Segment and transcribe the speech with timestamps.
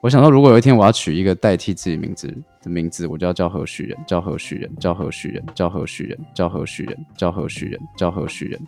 [0.00, 8.60] 我想到，如果有一天我要取一个代替自己名字的名字，我就要叫何许人，叫何许人，叫何许人，叫何许人，叫何许人，叫何许人，叫何许人。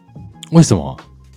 [0.51, 0.96] 为什么？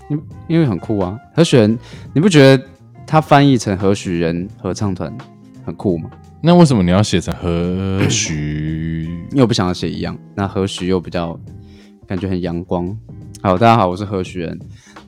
[0.09, 1.77] 因因为很酷啊，何许人，
[2.11, 2.63] 你不觉得
[3.05, 5.15] 他翻译成何许人合唱团
[5.63, 6.09] 很酷吗？
[6.41, 9.03] 那为什么你要写成何 许？
[9.29, 11.39] 因为我不想要写一样，那何许又比较
[12.07, 12.97] 感觉很阳光。
[13.43, 14.59] 好，大家好，我是何许人。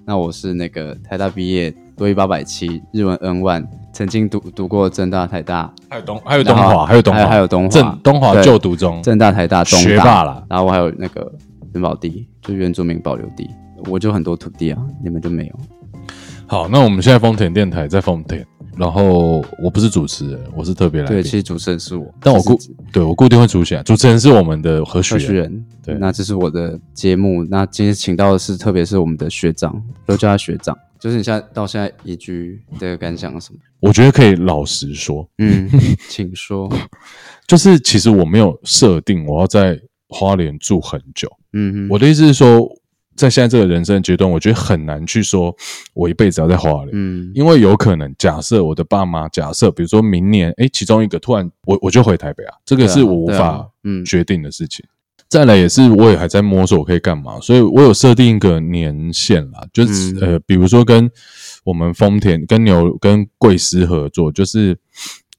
[0.05, 3.65] 那我是那个台大毕业，多一八百七，日文 N one，
[3.95, 10.43] 曾经读读过正大、台大，还有东还有东华，还有东华，还有东华，正东华就读中，正大、台大，学霸了。
[10.49, 11.31] 然后我还有那个
[11.71, 13.49] 元宝地，就原住民保留地，
[13.89, 15.55] 我就很多土地啊，你们就没有。
[16.45, 18.45] 好，那我们现在丰田电台在丰田。
[18.75, 21.15] 然后我不是主持人，我是特别来宾。
[21.15, 22.59] 对，其实主持人是我，但我固
[22.91, 23.81] 对我固定会出现。
[23.85, 25.65] 主持人是我们的何许人？
[25.81, 27.45] 对，那这是我的节目。
[27.45, 30.77] 那今天请到的是，特别是我们的学长，都叫他学长。
[31.05, 33.59] 就是你现在到现在移居的感想什么？
[33.79, 35.69] 我觉得可以老实说，嗯，
[36.09, 36.67] 请说。
[37.45, 41.31] 就是其实我没有设定我要在花莲住很久。
[41.53, 42.67] 嗯，我的意思是说。
[43.15, 45.55] 在现在这个人生阶段，我觉得很难去说，
[45.93, 53.65] 我一辈子要在花莲，嗯，因为有可能假设我的爸妈，假设比如说明年，哎，其中一个突然我我就回台北啊，这个是我无法
[54.05, 54.85] 决定的事情。
[55.27, 61.09] 再来也是我也还在摸索我可以干嘛，所以我有设定一个年限啦，就是呃，比如说跟
[61.63, 64.77] 我们丰田、跟牛、跟贵司合作，就是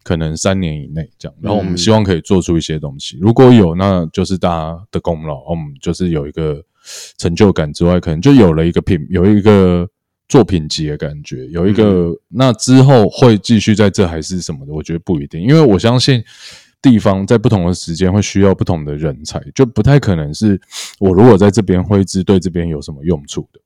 [0.03, 6.63] 可能三年以内这样，然后我们希望可以做出一些东西，如果有，那就是大家的功劳，我们就是有一个。
[7.19, 9.85] 成就感之外，可能就有了一个品，有一个
[10.29, 16.23] 作品集的感觉，有一个那之后会继续在这还是什么的，我觉得不一定，因为我相信
[16.87, 20.61] 地方在不同的时间会需要不同的人才，就不太可能是
[21.01, 23.61] 我如果在这边会知对这边有什么用处的，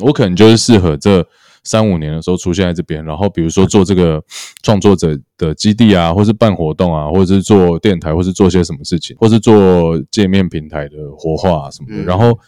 [0.06, 1.26] 我可能就是适合这
[1.64, 4.22] 三五年的时候出现在这边，然后比如说做这个
[4.62, 12.38] 创作者的基地啊，或是办活动啊，或者是做电台，或是做些什么事情，或是做界面平台的活化啊什么的，然后。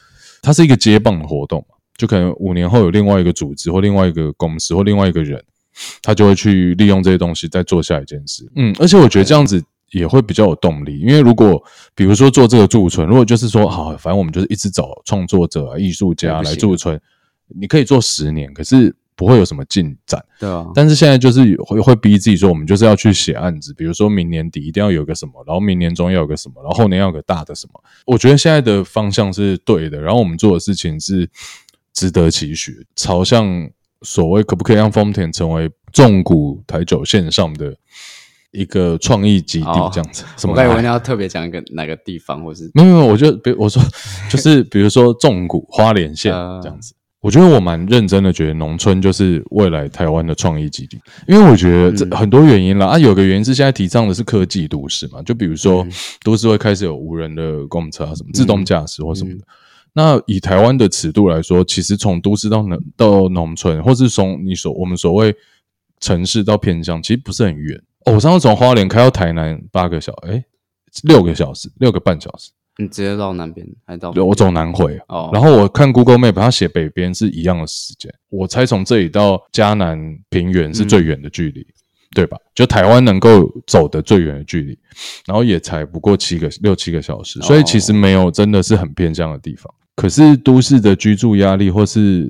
[0.46, 5.42] 它是一个接棒的活动嘛，就可能五年后有另外一个组织或另外一个公司或另外一个人，
[6.02, 8.46] 他就会去利用这些东西再做下一件事。
[8.54, 11.62] 嗯，而且我觉得这样子也会比较有动力，因为如果
[11.94, 17.00] 比如说做这个驻村，如果就是说好，反正我们就是一直找创作者、啊、艺术家来驻村，
[17.48, 18.94] 你可以做十年，可是。
[19.16, 20.66] 不会有什么进展，对啊。
[20.74, 27.80] 但是现在就是会会逼自己说，我们就是要去写案子，比如说明年底一定要有个什么，然后明年中要有个什么，然后后年要有个大的什么。
[28.06, 31.30] 我觉得现在的方向是对的，然后我们做的事情是
[31.92, 33.70] 值得期许，朝向
[34.02, 37.72] 所谓可不可以让丰田成为重谷台九线上的
[38.54, 40.24] 一个创意基地这样子。
[40.46, 43.82] 我刚以为你要特别讲一个哪个地方，或是没有没有，我就比我说
[44.30, 46.32] 就是比如说重谷花莲县
[46.62, 46.94] 这样子。
[47.20, 55.86] 我觉得我蛮认真的，觉得农村就是未来台湾的创意基地，因为我觉得这很多原因啦啊，有个原因是现在提倡的是科技都市嘛，就比如说
[56.22, 59.40] 都市会开始有无人的公车啊，什么自动驾驶或什么的。
[59.94, 65.34] 那以台湾的尺度来说，其实从都市到农到农村，或是从你所我们所谓
[66.00, 67.80] 城市到偏乡，其实不是很远。
[68.06, 70.44] 我上次从花莲开到台南八个小哎
[71.02, 72.50] 六个小时，六个半小时。
[72.76, 75.30] 你直接到南边，还到我走南回哦。
[75.32, 78.12] 然后我看 Google Map，它写北边是一样的时间。
[78.30, 79.96] 我猜从这里到嘉南
[80.28, 81.64] 平原是最远的距离，
[82.16, 82.36] 对吧？
[82.52, 84.76] 就台湾能够走的最远的距离，
[85.24, 89.72] 然后也才不过七个六七个小时，所以其实没有真的是很偏向的地方。
[89.94, 92.28] 可是都市的居住压力，或是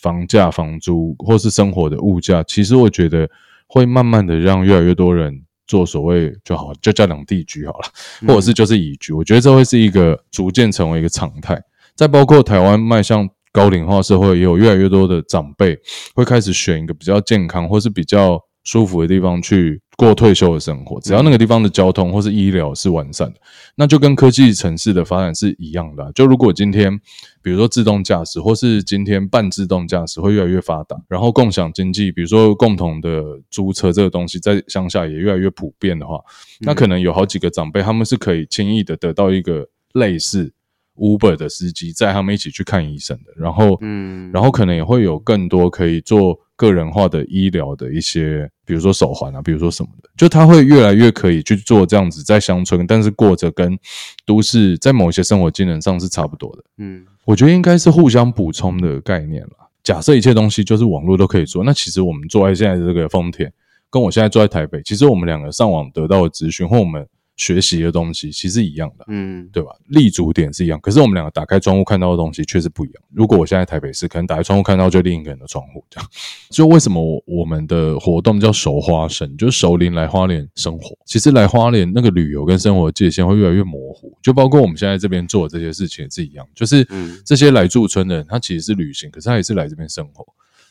[0.00, 3.28] 房价、房租，或是生活的物价，其实我觉得
[3.66, 5.42] 会慢慢的让越来越多人。
[5.68, 7.88] 做所谓就好，就叫两地居好了，
[8.28, 11.60] 或者是就是移居，我觉得这会是一个逐渐成为一个常态。
[11.96, 15.76] 再包括台湾迈向高龄化社会，也有越来越多的长辈
[16.14, 18.40] 会开始选一个比较健康或是比较。
[18.66, 23.38] 舒服的地方去过退休的生活，只要那个地方的交通或是医疗是完善的，
[23.76, 26.10] 那就跟科技城市的发展是一样的。
[26.12, 27.00] 就如果今天，
[27.40, 33.22] 比如说自动驾驶，或是今天半自动驾驶会越来越发达，然后共享经济，比如说共同的
[33.52, 36.18] 租车这个东西在乡下也越来越普遍的话，
[36.58, 40.52] 那可能有好几个长辈他们是可以轻易的得到一个类似
[40.96, 46.40] Uber 的司机载他们一起去看医生的，然后，嗯，然后可能也会有更多可以做。
[46.56, 53.78] 个人化的医疗的一些，比如说手环啊，比如说什么的，就他会越来越可以去做这样子，在乡村，但是过着跟
[54.24, 56.64] 都市在某些生活技能上是差不多的。
[56.78, 59.50] 嗯，我觉得应该是互相补充的概念了。
[59.84, 63.52] 假设一切东西就是网络都可以做，那其实我们坐在现在的这个丰田，
[63.90, 67.06] 跟我现在坐在台北，其实我们两个上网得到的资讯，或我们
[67.36, 69.70] 学习的东西其实一样的，嗯，对吧？
[69.88, 73.02] 立足点是一样，可是我们两个打开窗户看到的东西确实不一样。
[73.12, 76.08] 如果我现在台北市，可能打开窗户看到就另一个人的窗户，这样。
[76.50, 80.96] 就为什么我我们的活动叫熟花生，就是熟龄来花莲生活。
[81.04, 90.24] 其实来花莲那个旅游跟生活界限会越来越模糊，就包括我们现在这边做的这些事情也是一样，就是嗯这些来驻村的人，他其实是旅行，可是他也是来这边生活。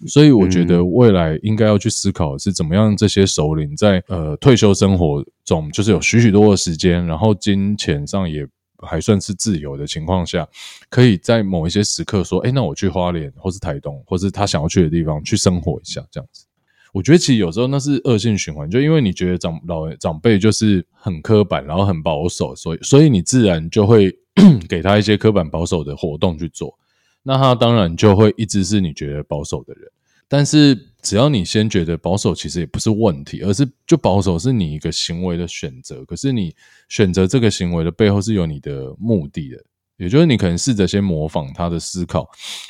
[0.07, 8.45] 所以我觉得未来应该要去思考是怎么样这些首领在呃退休生活中，就是有许许多的时间，然后金钱上也
[8.79, 10.47] 还算是自由的情况下，
[10.89, 16.45] 可以在某一些时刻说，哎，那我去花莲或是台东，或是他想要去的地方去生活一下，这样子。
[16.91, 24.13] 我觉得其实有时候那是恶性循环，就因为你觉得长老长辈就是很刻板，然后很保守，所以所以你自然就会
[24.67, 26.77] 给他一些刻板保守的活动去做。
[27.27, 29.89] 那他当然就会一直是你觉得保守的人，
[30.27, 36.05] 但是只要你先觉得保守，其实也不是问题，而是就保守是你一个行为的选择。
[36.05, 36.55] 可是你
[36.87, 39.57] 选择这个行为的背后是有你的目的的，
[39.97, 42.29] 也就是你可能试着先模仿他的思考，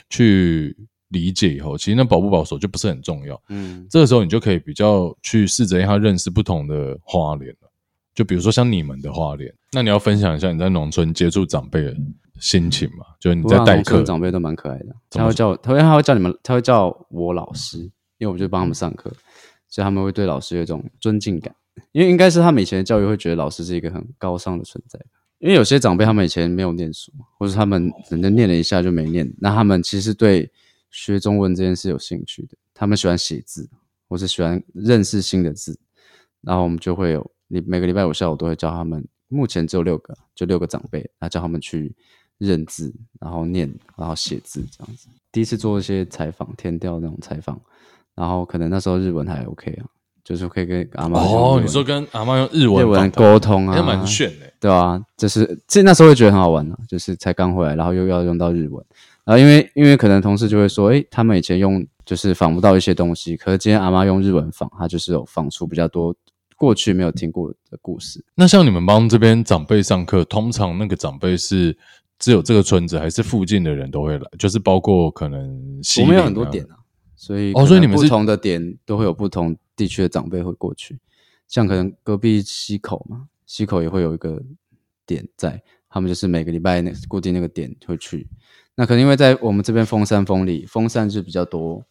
[0.09, 0.73] 去
[1.09, 3.41] 理解以后，其实那保不保守就不是很重要。
[3.49, 7.64] 嗯这个时候你就可以比较去试着让他认识不同的花莲了。
[8.15, 11.95] 就比如说像你们的花莲，那你要分享一下你在农村接触长辈的
[12.39, 13.06] 心情嘛？
[13.19, 17.79] 就是你在代课长辈都蛮可爱的，他会叫我，他会他会叫你们，他会叫我老师，
[18.17, 19.12] 因为我就帮他们上课，
[19.67, 21.53] 所以他们会对老师有一种尊敬感。
[21.91, 24.97] 因为应该是他们以前的教育会觉得老师是一个很高尚的存在，
[25.39, 30.50] 因为有些长辈他们以前没有念书，或者他们只能念了一下就没念，那他们其实对
[30.89, 33.69] 学中文这件事有兴趣的，他们喜欢写字，
[34.07, 35.77] 或是喜欢认识新的字，
[36.39, 41.95] 然后我们就会有，你每个礼拜五下午都会教他们，目前只有六个，就六个长辈，那教他们去
[42.38, 45.07] 认字，然后念，然后写字这样子。
[45.31, 47.59] 第一次做一些采访，填调那种采访，
[48.15, 49.86] 然后可能那时候日文还 OK 啊，
[50.24, 54.51] 就是可以跟阿妈哦，文你说跟阿妈用日日文沟通啊，那蛮炫的。
[54.59, 58.83] 对啊，就是这那时候会觉得很好玩啊，就是才刚回来，然后又要用到日文，
[59.24, 66.15] 然后因为因为可能同事就会说，诶，他们以前用就是仿不到一些东西，可是今天阿妈用日文仿，她就是有仿出比较多
[66.55, 68.23] 过去没有听过的故事。
[68.35, 71.77] 那像你们帮这边长辈上课，通常那个长辈是
[72.17, 74.25] 只有这个村子，还是附近的人都会来？
[74.39, 76.77] 就是包括可能西我们有很多点啊，
[77.15, 80.97] 所以哦所以你们不同的点都会有不同地区的长辈会过去，
[81.47, 84.41] 像可能隔壁溪口嘛，溪口也会有一个
[85.05, 88.27] 点在，他们就是每个礼拜那固定那个点会去。
[88.77, 91.83] 那可能因为在我们这边封山封里，封山是比较多，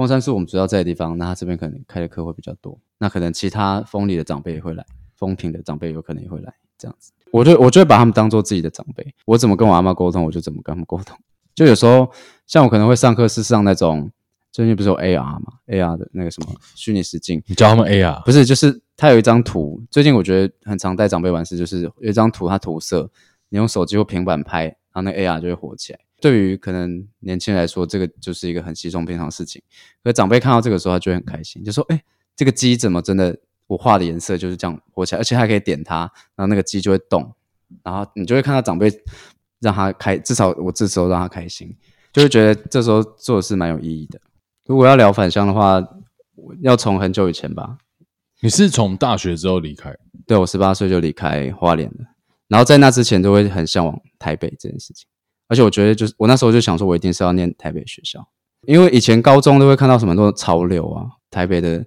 [0.00, 2.80] 峰山是我们主要在的地方，那他这边可能开的课会比较多。
[2.96, 4.82] 那可能其他峰里的长辈也会来，
[5.14, 7.12] 风平的长辈有可能也会来，这样子。
[7.30, 11.14] 我就我就会把他们当做自己的长辈，我怎么跟我阿妈沟通，我就怎么跟他们沟通。
[11.54, 12.10] 就有时候
[12.46, 14.10] 像我可能会上课是上那种
[14.50, 18.24] 最近不是有 AR 嘛，AR 的那个什么虚拟实境，你教他们 AR？？
[18.24, 23.10] 不是，就是它有一张图，最近我觉得很常带长辈玩是，就是有一张图，它涂色，
[23.50, 25.98] 你用手机或平板拍，然后那 AR 就会火起来。
[26.20, 29.62] 对于可能年轻人来说，这个就是一个很稀松平常的事情。
[30.04, 32.02] 可长辈看到这个时候，他就会很开心，就说：“哎、
[32.36, 36.00] 这个鸡怎么真的我画的颜色就是这样活起来，而且还可以点它，
[36.34, 37.34] 然后那个鸡就会动，
[37.82, 38.90] 然后你就会看到长辈
[39.60, 41.76] 让他开，至少我这时候让他开心，
[42.12, 44.20] 就会觉得这时候做的是蛮有意义的。
[44.66, 45.82] 如果要聊返乡的话，
[46.62, 47.78] 要从很久以前吧，
[48.40, 49.94] 你是从大学之后离开？
[50.26, 52.06] 对我十八岁就离开花莲了，
[52.48, 55.06] 然后在那之前都会很向往台北这件事情，
[55.50, 58.24] 而且我觉得就是我那时候就想说，我一定是要念台北学校，
[58.66, 61.84] 因为以前高中都会看到什么很多潮流啊，台北的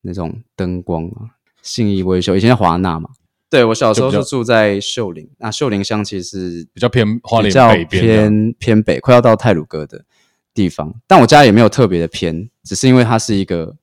[0.00, 3.10] 那种灯光啊，信义威秀，以前叫华纳嘛，
[3.50, 10.04] 对我小时候就住在秀林，那秀林乡其实是比较偏花莲比较北边偏偏北，快要到泰鲁阁的
[10.54, 10.94] 地方。
[11.06, 13.76] 但我家也没有特别的偏，只是因为它是一个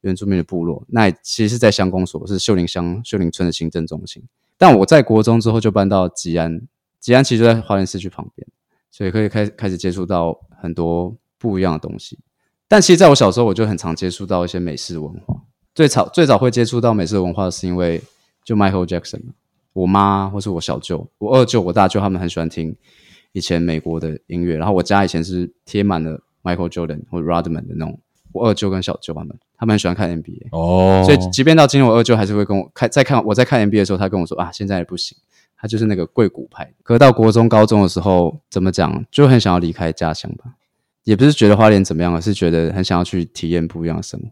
[0.00, 0.82] 原住民的部落。
[0.88, 4.22] 那其实是在乡公所，是秀林乡秀林村的行政中心。
[4.56, 6.62] 但我在国中之后就搬到吉安，
[7.00, 8.46] 吉安其实就在花莲市区旁边，
[8.92, 12.16] 所以可以开开始接触到很多不一样的东西。
[12.68, 15.34] 但其实在我小时候，我就很常接触到一些美式文化。
[15.74, 18.00] 最早最早会接触到美式文化，是因为
[18.44, 19.32] 就 Michael Jackson 嘛
[19.72, 22.76] 我妈或是我小舅、我二舅、我大舅他们很喜欢听
[23.32, 27.98] 以前美国的音乐，然后我家以前是贴满了 Michael Jordan 或 Rodman 的那种。
[28.32, 35.18] 我二舅跟小舅他们，他们很喜欢看 NBA，、哦，所以即便到今天，我二舅还是会跟我看，在看我在看 NBA 的时候，他跟我说啊，现在也不行，
[35.62, 36.74] 他就是那个贵谷派。
[36.82, 40.56] 可到国中、高中的时候，怎么讲，就很想要离开家乡吧，
[41.04, 44.28] 也不是觉得花莲怎么样，而是觉得很想要去体验不一样的生活。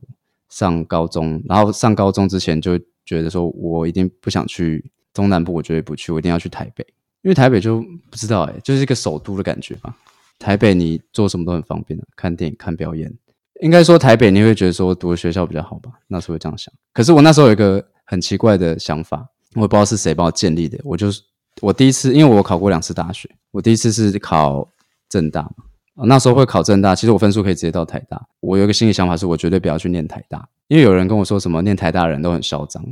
[0.49, 6.85] 上高中，然后上高中之前就觉得说，我一定不想去中南部，我绝对不去，我一定要去台北，
[7.23, 9.97] 因为台北就不知道哎、就是一个首都的感觉吧。
[10.41, 13.13] 台北你做什么都很方便的，看电影、看表演。
[13.61, 16.73] 应该说台北你会觉得说读的学校比较好吧，那时候会这样想。
[16.93, 20.79] 可是我那时候有一个很奇怪的想法，我也不知道是谁帮我建立的。
[20.85, 21.23] 我就是
[21.61, 24.69] 我第一次，因为我考过两次大学，我第一次是考
[25.09, 26.07] 正大嘛。
[26.07, 28.21] 那时候会考正大，其实我分数可以直接到台大。
[28.41, 32.83] 我有一个心理想法是，我绝对不要去念台大，因为有人跟我说什么念台大的人都很嚣张。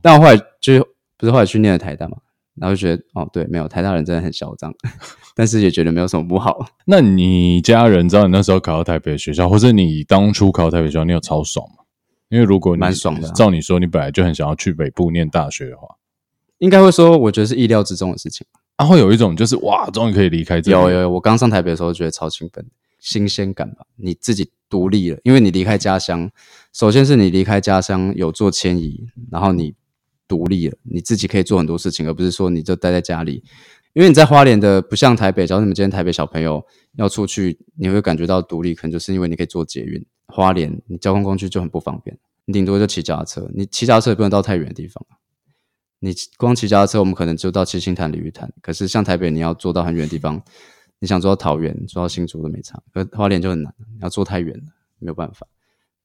[0.00, 2.16] 但我后来就不是后来去念了台大嘛，
[2.54, 4.72] 然后就觉得哦，对，没有台大人真的很嚣张，
[5.34, 6.64] 但是也觉得没有什么不好。
[6.84, 11.83] 那你家人知道你那时候考到台北的学校，或者你当初考台北学校，你有超爽吗？
[12.34, 15.86] 因为如果蛮爽的，照你说，你本来就很想要去北部念大学的话，
[16.58, 18.44] 应该会说，我觉得是意料之中的事情。
[18.74, 20.72] 啊，会有一种就是哇，终于可以离开这。
[20.72, 22.66] 有有，我刚上台北的时候觉得超兴奋，
[22.98, 23.86] 新鲜感吧。
[23.94, 26.28] 你自己独立了，因为你离开家乡，
[26.72, 29.76] 首先是你离开家乡有做迁移，然后你
[30.26, 33.44] 独立了，你自己可以做很多事情，而不是说你就待在家里。
[33.92, 40.04] 因为你在花莲的不像台北，假如你们今天台北小朋友要出去，你会感觉到独立，可能就是因为你可以坐捷运。
[40.26, 45.04] 花莲你交通工具就很不方便，你顶多就骑脚踏车，你骑脚踏车也不能到太远的地方。
[46.00, 48.52] 你光骑脚踏车，我们可能就到七星潭、鲤鱼潭。
[48.60, 50.42] 可是像台北，你要坐到很远的地方，
[50.98, 52.82] 你想坐到桃园、坐到新竹都没差。
[52.92, 54.64] 可花莲就很难，你要坐太远了，
[54.98, 55.46] 没有办法。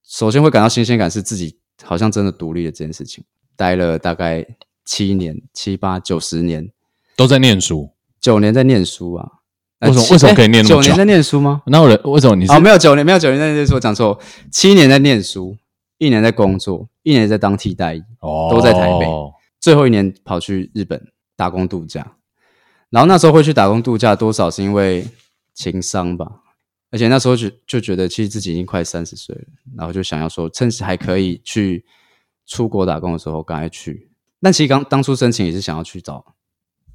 [0.03, 3.23] 首先会感到新鲜感，是自己好像真的独立了这件事情。
[3.55, 4.45] 待了大概
[4.85, 6.71] 七年、七八九十年，
[7.15, 7.91] 都在念书，
[8.21, 9.38] 九年在念书啊？
[9.81, 10.07] 为什么？
[10.11, 10.81] 为什么可以念那么久？
[10.81, 11.61] 九年在念书吗？
[11.67, 12.45] 那我人为什么你？
[12.47, 14.19] 哦，没有九年，没有九年在念书，我讲错。
[14.51, 15.57] 七年在念书，
[15.97, 19.05] 一年在工作，一年在当替代役，哦，都在台北。
[19.59, 22.15] 最后一年跑去日本打工度假，
[22.89, 25.05] 然后那时候会去打工度假，多少是因为
[25.53, 26.29] 情商吧，
[26.91, 29.43] 而且那时候就就觉得其实自己已经快三十岁了，
[29.75, 31.85] 然后就想要说趁还可以去
[32.45, 34.09] 出国打工的时候赶快去。
[34.41, 36.25] 但其实刚当初申请也是想要去找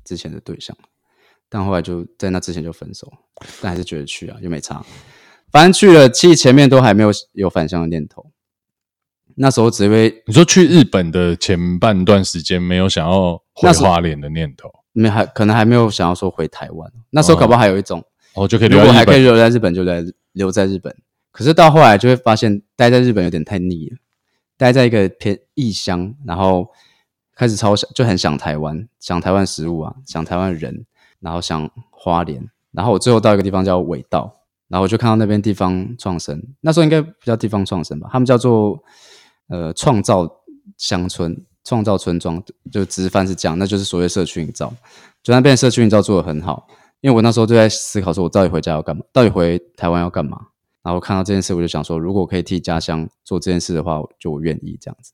[0.02, 0.74] 之前的对象，
[1.54, 3.08] 但后来就在那之前就分手，
[3.62, 4.84] 但还是觉得去啊，又没差，
[5.52, 8.26] 反正去了，其实前面都还没有有返乡的念头。
[9.36, 16.92] 那时候只会你说去日本的前半段时间没有想要回花莲的念头，没还可能还没有想要说回台湾。
[17.10, 18.02] 那时候搞不好还有一种
[18.34, 20.92] 哦，就可以如果还可以留在日本，就在留在日本。
[21.30, 23.96] 可是到后来就会发现，待在日本有点太腻了。
[24.56, 26.68] 待在一个偏异乡，然后
[27.36, 30.84] 开始超想，就很想台湾，想台湾食物啊，想台湾人，
[31.24, 32.48] 然后想花莲。
[32.70, 34.32] 然后我最后到一个地方叫尾道，
[34.68, 38.78] 然后我就看到那边地方创生，那时候应该不叫地方创生吧，他们叫做。
[39.48, 40.26] 呃，创造
[40.78, 44.72] 乡村，创造村庄，就直翻是这样，那就是所谓社区营造。
[45.22, 46.66] 就那边社区营造做的很好，
[47.02, 49.04] 因为我那时候就在思考说，我到底回家要干嘛？
[49.12, 50.46] 到底回台湾要干嘛？
[50.82, 55.12] 然后看到这件事，我就想说，如果可以替家乡做这件事的话，就我愿意这样子。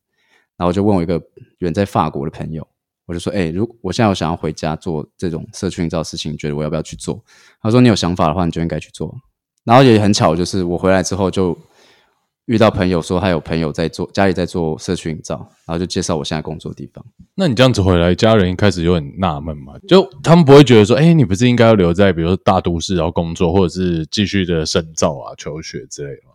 [0.57, 1.21] 然后我就问我一个
[1.59, 2.65] 远在法国的朋友，
[3.11, 7.21] 我就说，哎，如我现在有想要回家做这种社区营造的事情，你觉得我要不要去做？
[7.61, 9.13] 他说，你有想法的话，你就应该去做。
[9.65, 11.59] 然后也很巧，就是我回来之后就。
[12.47, 15.37] 遇到朋友说他有朋友在做家里在做社区营造，
[15.67, 17.05] 然后就介绍我现在工作的地方。
[17.37, 19.75] 那你这样子回来，家人一开始就很纳闷嘛？
[19.87, 26.33] 就他们不会觉得说，哎，你不是应该要留在比如说大都市然后工作，或者是继续的深造啊、求学之类的吗？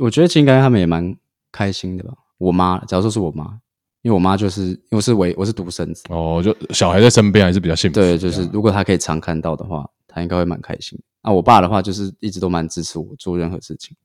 [0.00, 1.16] 我觉得其实应该他们也蛮
[1.50, 2.12] 开心的吧。
[2.36, 3.58] 我妈，假如说是我妈，
[4.04, 7.94] 因为我妈就是因为是唯我是独生子哦，就小孩在身边还是比较幸福。
[7.94, 11.00] 对，就是如果他可以常看到的话，他应该会蛮开心。
[11.22, 13.96] 啊我爸的话，就是一直都蛮支持我做任何事情。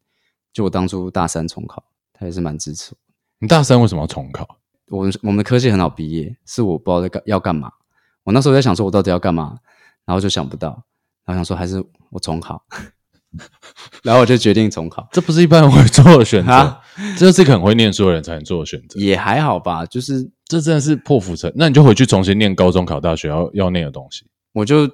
[0.54, 2.98] 就我当初大三重考，他也是蛮支持我。
[3.40, 4.48] 你大三为什么要重考？
[4.88, 7.70] 我们我们的科系很好毕业，是我不知道在干要干嘛。
[8.24, 9.58] 我那时候在想说，我到底要干嘛，
[10.06, 10.70] 然后就想不到，
[11.26, 12.64] 然后想说还是我重考，
[14.04, 15.08] 然后我就决定重考。
[15.12, 16.78] 这不是一般人会做的选择，
[17.18, 19.00] 这是一个很会念书的人才能做的选择。
[19.00, 21.52] 也还好吧，就是这真的是破釜沉。
[21.56, 24.26] 那你就回去重新念高中考大学要要念的东西。
[24.54, 24.90] 我就。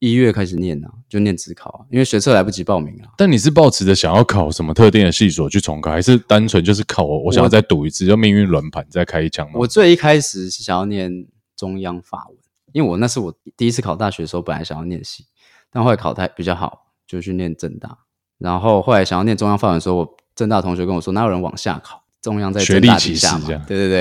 [0.00, 3.10] 一月开始念啊，就念自考啊，因为学测来不及报名啊。
[3.16, 9.50] 但你是抱持着想要考什么特定的系所去重考，还是单纯就是考我想要再赌一次，就命运轮盘再开一枪？
[9.54, 11.26] 我最一开始是想要念
[11.56, 12.38] 中央法文，
[12.70, 15.24] 因为我那是我第一次考大学的时候，本来想要念系，
[15.72, 17.98] 但后来考太比较好，就去念正大。
[18.38, 22.04] 然后后来想要念中央法文的时候，我正大同学跟我说，哪有人往下考？
[22.22, 23.46] 中央在正大底下嘛？
[23.66, 24.00] 对对对。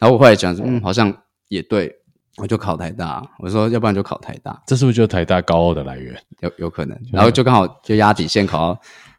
[0.00, 1.14] 然后我后来讲，嗯，好像
[1.46, 1.94] 也对。
[2.38, 6.14] 我就考台大，我说要不然就考台大，这是不是就台大高傲的来源？
[6.40, 8.74] 有有可能，然后就刚好就压底线考到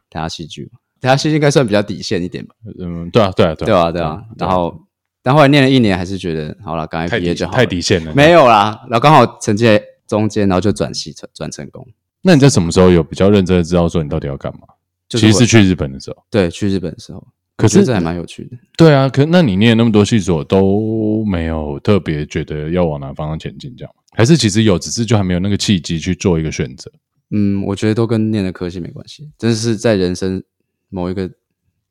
[0.08, 2.54] 台大戏剧，台大戏剧应该算比较底线一点吧？
[2.78, 4.22] 嗯，对啊，对啊，对啊，对啊。
[4.38, 4.72] 然后
[5.20, 8.14] 但后来念了一年，还是觉得好了，刚才毕业就好，太底线了。
[8.14, 9.66] 没有啦，然后刚好成绩
[10.06, 11.84] 中间，然后就转系转转成功。
[12.28, 14.60] 那你在什么时候有比较认真的知道说你到底要干嘛？
[15.08, 17.26] 其实是去日本的时候，对，去日本的时候。
[17.56, 19.08] 可是这还蛮有趣的，对啊。
[19.08, 26.92] 可那你念那么多系所都没有特别觉得要往哪方向前进，这样还是其实有，只是就还没有那个契机去做一个选择。
[27.30, 30.44] 嗯，我觉得都跟念的科系没关系，真的是在人生
[30.90, 31.30] 某一个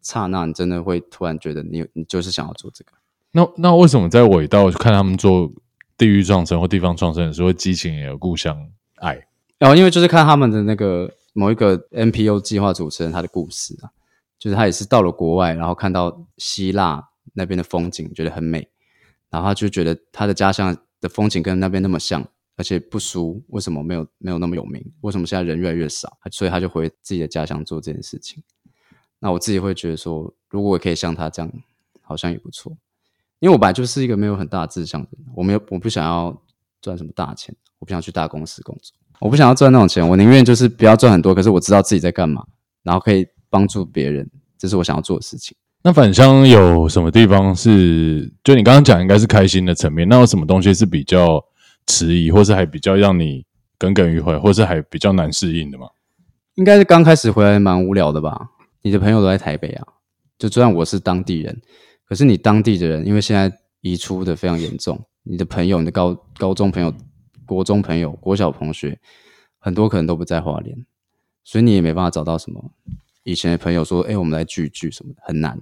[0.03, 2.91] 刹那，你真的会突然觉得你你就是想要做这个。
[3.31, 5.51] 那那为什么在尾道看他们做
[5.97, 8.55] 地域创生或地方创生的时候，会激情也有故乡
[8.97, 9.26] 爱。
[9.59, 13.89] 然后因为就是看他们的那个某一个 NPO 计划主持人他的故事啊，
[14.37, 18.69] 就是他也是到了国外，然后看到希腊那边的风景，觉得很美，
[19.29, 24.83] 然后他就觉得他的家乡的风景跟那边那么像，而且不输，为什么没有没有那么有名？
[25.01, 26.17] 为什么现在人越来越少？
[26.31, 28.43] 所以他就回自己的家乡做这件事情。
[29.19, 31.51] 那我自己会觉得说，如果我可以像他这样，
[32.01, 32.71] 好像也不错。
[33.39, 36.39] 因为我本来就是一个没有很大志向的人，我没有我不想要
[36.81, 38.95] 赚什么大钱，我不想去大公司工作。
[39.19, 42.43] 我不想要赚那种钱，我宁愿就是不要赚很多，可是我知道自己在干嘛，
[42.83, 45.55] 然后可以帮助别人，这是我想要做的事情。
[45.83, 51.43] 那返乡有什么地方是，就你刚刚讲应该是开心的层面，那有什么东西是比较
[51.87, 53.43] 迟疑，或是还比较让你
[53.79, 55.87] 耿耿于怀，或是还比较难适应的吗？
[56.55, 58.49] 应该是刚开始回来蛮无聊的吧？
[58.81, 59.85] 你的朋友都在台北啊，
[60.37, 61.59] 就虽然我是当地人，
[62.07, 66.93] 可是你当地的人，因为现在移出的非常严重，你的朋友，你的高高中朋友。
[67.47, 68.99] 国中朋友、国小同学，
[69.57, 70.85] 很多可能都不在花莲，
[71.43, 72.71] 所以你也没办法找到什么
[73.23, 75.59] 以前的朋友说：“哎，我们来聚聚什么的，很难。”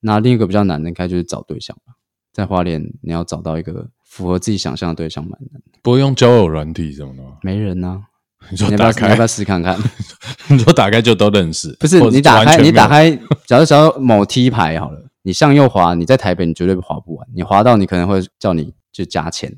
[0.00, 1.94] 那另一个比较难的，应该就是找对象吧。
[2.32, 5.60] 在花莲，你要找到一个符合自己想象的对象，蛮难。
[5.82, 7.38] 不会用交友软体什么的吗？
[7.42, 8.04] 没人呢。
[8.50, 9.76] 你说打开，要不要试看看？
[10.48, 11.76] 你说打开就都认识？
[11.80, 13.10] 不是，你打开，你打开，
[13.44, 19.50] 假如假如某 T 牌好了，你向右滑，你在台北你绝对滑不完，你滑到你可能会叫你就加钱，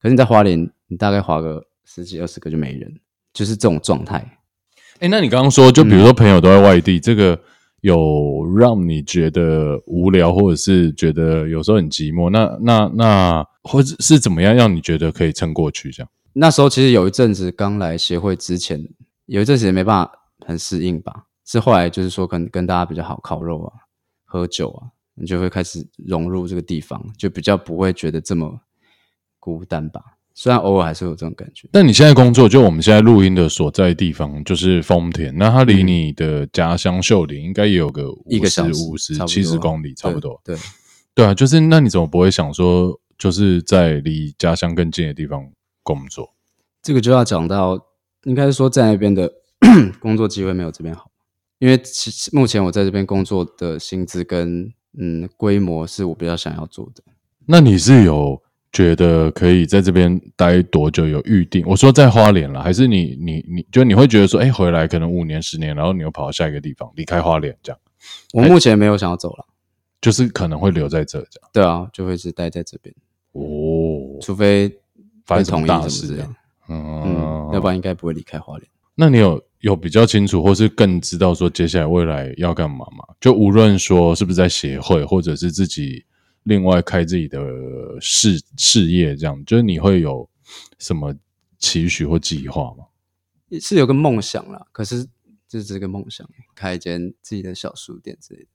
[0.00, 0.70] 可是你在花莲。
[0.92, 3.00] 你大概划个十几二十个就没人，
[3.32, 4.38] 就是这种状态。
[5.00, 7.40] 哎，那你刚刚说，就比如说朋友都在外地，这个
[7.80, 12.28] 有让你觉得无聊，或者是觉得有时候很寂寞？
[12.28, 15.90] 那那那，或者是怎么样让你觉得可以撑过去？
[15.90, 16.10] 这样？
[16.34, 18.78] 那时候其实有一阵子刚来协会之前，
[19.24, 20.12] 有一阵子也没办法
[20.46, 21.24] 很适应吧。
[21.46, 23.72] 是后来就是说，跟跟大家比较好烤肉啊、
[24.26, 28.60] 喝酒啊，你就会开始融入这个地方，就比较不会觉得这么
[29.40, 30.02] 孤单吧。
[30.34, 40.40] 虽然偶尔还是有这种感觉，但你现在工作就我们现在录音的所在地方就是丰田，那它离你的家乡秀林应该也有个一个小时五十七十公里差不多。
[40.42, 40.56] 对
[41.14, 45.46] 对啊，就是那你怎么不会想说，就是在离家乡更近的地方
[45.82, 46.34] 工作？
[46.82, 47.78] 这个就要讲到，
[48.24, 49.30] 应该是说在那边的
[50.00, 51.10] 工作机会没有这边好，
[51.58, 57.04] 因为其实目前我在这边工作的薪资跟嗯规模是我比较想要做的。
[57.46, 58.41] 那你是有？
[58.72, 61.06] 觉得可以在这边待多久？
[61.06, 61.62] 有预定？
[61.66, 67.78] 我说在花莲了，还是你你你就你会觉得说，哎，回来可能五年十年，然后你又跑到下一个地方，离开花莲这样？
[68.32, 69.44] 我目前没有想要走了，
[70.00, 71.50] 就是可能会留在这这样。
[71.52, 72.94] 对啊，就会是待在这边
[73.32, 74.74] 哦，除非
[75.26, 76.34] 发生什么大事这样，
[76.70, 78.66] 嗯，要不然应该不会离开花莲。
[78.94, 83.04] 那你有有比较清楚，或是更知道说接下来未来要干嘛吗？
[83.20, 86.02] 就无论说是不是在协会，或者是自己。
[86.44, 87.40] 另外开自己的
[88.00, 90.28] 事事业，这样就是你会有
[90.78, 91.14] 什么
[91.58, 92.84] 期许或计划吗？
[93.60, 95.06] 是有个梦想啦，可是
[95.46, 98.46] 这是个梦想，开一间自己的小书店之类的，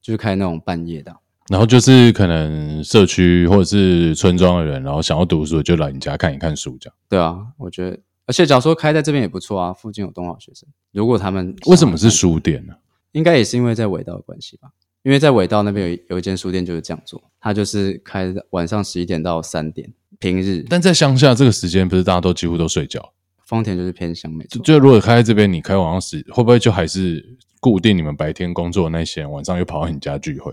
[0.00, 1.14] 就是开那种半夜的。
[1.48, 6.96] 然后就是可能社区或者是村庄的人，然后想要读书就来你家看一看书，这样。
[7.08, 10.68] 对啊，我觉得，而且假如说开在这边也不错啊，附近有东好学生。
[10.90, 12.74] 如果他们为什么是书店呢？
[13.12, 14.70] 应该也是因为在尾道的关系吧。
[15.06, 19.88] 因为在尾道那边有有一间书店就是这样做，它就是开晚上十一点到三点，
[20.18, 20.66] 平日。
[20.68, 23.12] 但在乡下这个时间不是大家都几乎都睡觉？
[23.44, 24.60] 丰田就是偏乡，没错。
[24.64, 27.24] 就如果开在这边，你开晚上十，会不会就还是
[27.60, 30.52] 固定你们白天工作的那些人，晚上又跑到你家聚会？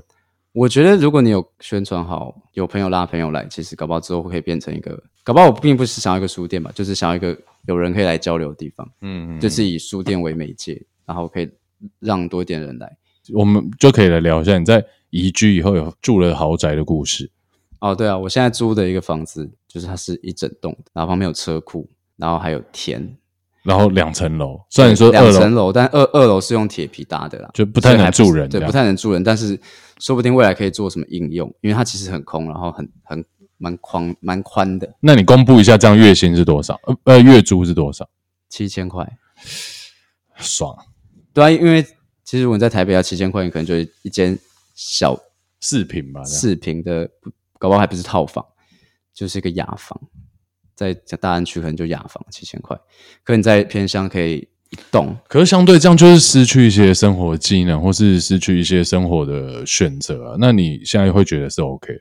[0.52, 7.36] 我觉得如果你有宣传好，有朋友拉朋友来，其实搞不好之后可以变成一个，搞不好我并不是想要一个书店嘛，就是想要一个
[7.66, 8.88] 有人可以来交流的地方。
[9.02, 11.50] 嗯嗯，就是以书店为媒介，然后可以
[12.00, 12.96] 让多一点人来。
[13.34, 17.32] 我们就可以来聊一下你在移居以后有住了豪宅的故事。
[17.80, 23.18] 哦，对啊，我现在租的一个房子，就是它是一整栋，然后旁边有车库，然后还有田，
[23.62, 24.62] 然后两层楼。
[24.70, 28.50] 虽然说两层楼，但二二楼是用铁皮搭的啦，就不太能住人。
[28.50, 29.60] 对，不太能住人，但是
[30.00, 33.26] 说不定未来可以做什么应用，因为它其实很空，然后很很
[33.58, 34.96] 蛮宽蛮宽的。
[35.02, 36.80] 那你公布一下，这样月薪是多少？
[36.86, 38.10] 呃呃，月租是多少？
[38.48, 39.18] 七千块，
[40.38, 40.74] 爽。
[41.34, 41.86] 对啊，因为。
[42.24, 44.38] 其实我在台北要七千块钱，可能就一间
[44.76, 45.18] 小
[45.60, 47.10] 四平吧，四平的，
[47.60, 48.44] 搞不好还不是套房，
[49.14, 50.00] 就是一个雅房，
[50.74, 52.78] 在大安区可能就雅房七千块，
[53.24, 60.38] 可你在偏乡可以一栋，可是相对这样就是失去一些生活技能，或是失去一些生活的选择啊。
[60.40, 61.94] 那你现在会觉得是 OK？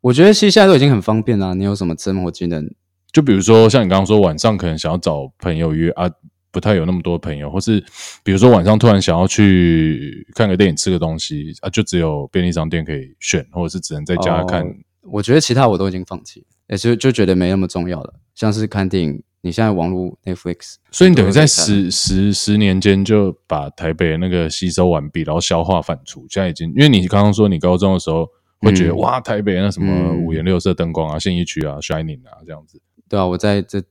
[0.00, 1.54] 我觉得其实现在都已经很方便了。
[1.54, 2.68] 你有什么生活技能？
[3.12, 6.10] 就比如说像你刚刚说晚上可能想要找朋友约啊。
[6.52, 7.82] 不太有那么多朋友，或是
[8.22, 14.64] 比如说晚上突然想要去看个电影、吃个东西啊，就只有便利商店可以选，或者是只能在家看。
[15.10, 16.44] 我觉得其他我都已经放弃。
[16.68, 18.14] 也就就觉得没那么重要了。
[18.34, 26.24] 像是看电影，你现在网络 Netflix，所以你等于在十十十年间就把台北那个吸收完毕，然后消化反刍。
[26.30, 28.26] 现在已经，因为你刚刚说你高中的时候
[28.60, 32.80] 会觉得、嗯哇，台北那什么嗯五颜六色灯光啊、信义区啊、Shining 啊这样子。
[33.06, 33.82] 对啊，我在这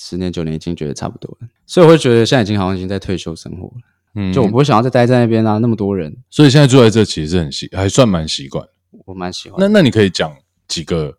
[0.00, 3.82] 十年九年已经觉得差不多了，所以我会觉得现在已经好像已经在退休生活了，
[4.14, 8.64] 嗯，就我不会想要再待在那边啊，那么多人，所以现在住在这其实是很习，还算蛮习惯。
[9.04, 9.58] 我蛮喜欢。
[9.58, 10.32] 那那你可以讲
[10.68, 11.18] 几个，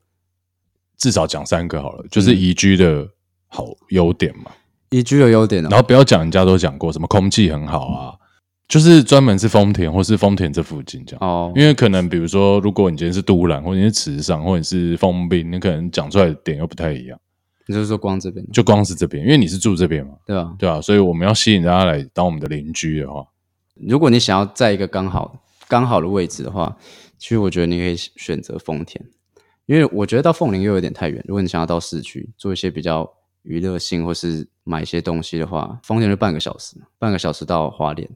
[0.98, 3.06] 至少讲三个好了，就是嗯宜居的
[3.48, 4.52] 好优点嘛。
[4.92, 8.16] 宜居的优点哦，然后不要讲人家都讲过什么空气很好啊，
[8.68, 11.30] 就是专门是丰田或是丰田这附近这样。
[11.30, 17.20] 哦，因为可能比如说，如果你今天是都兰，或者你是池上，或者是丰滨，你可能讲出来的点又不太一样。
[17.70, 20.56] 你就是说光这边就光是这边，因为你是住这边嘛，对吧？
[20.58, 23.24] 对啊，所以我们要吸引大家来当我们的邻居的话，
[23.76, 26.76] 如果你想要在一个刚好刚好的位置的话，
[27.20, 29.00] 其实我觉得你可以选择丰田，
[29.68, 31.24] 因为我觉得到凤林又有点太远。
[31.28, 33.08] 如果你想要到市区做一些比较
[33.44, 38.10] 娱乐性或是买一些东西的话，丰田就半个小时，半个小时到花莲，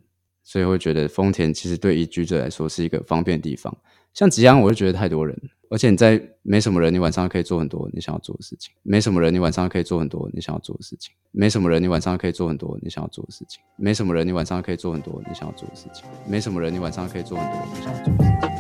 [0.44, 3.72] 所以会觉得丰田其实对宜居者来说是一个方便的地方。
[4.14, 5.36] 像吉安，我就觉得太多人，
[5.70, 18.53] 而且你在没什么人，你晚上可以做很多你想要做的事情；没什么人，你晚上可以做很多你想要做的事情；没什么人，你晚上可以做很多你想要做的事情；没什么人，你晚上可以做很多你想要做的事情；没什么人，你晚上可以做很多你想要做的事情；